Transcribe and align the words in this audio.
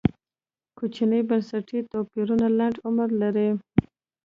کوچني 0.77 1.19
بنسټي 1.29 1.79
توپیرونه 1.91 2.47
لنډ 2.57 2.75
عمر 2.87 3.09
لري. 3.21 3.49